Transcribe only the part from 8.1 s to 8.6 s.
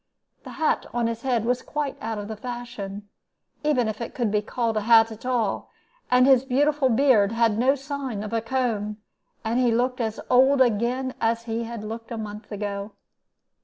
of a